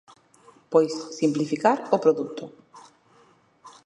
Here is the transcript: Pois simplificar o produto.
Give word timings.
Pois 0.71 0.93
simplificar 1.19 1.77
o 1.95 1.97
produto. 2.03 2.43